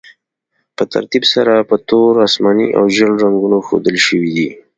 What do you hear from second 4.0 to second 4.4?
شوي